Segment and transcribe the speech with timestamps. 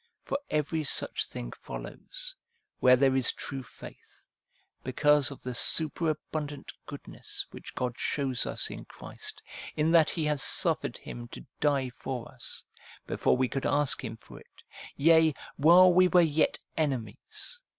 [0.23, 2.33] For every such thing follows,
[2.79, 4.25] where there is true faith,
[4.83, 9.43] because of the super abundant goodness which God shows us in Christ,
[9.77, 12.63] in that He has suffered Him to die for us,
[13.05, 14.63] before we could ask Him for it,
[14.95, 17.61] yea, while we were yet enemies.